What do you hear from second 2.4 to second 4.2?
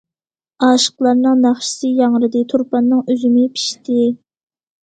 تۇرپاننىڭ ئۈزۈمى پىشتى.